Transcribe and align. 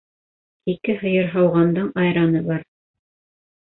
Ике 0.73 0.95
һыйыр 1.03 1.31
һауғандың 1.35 1.95
айраны 2.07 2.45
бар 2.53 2.69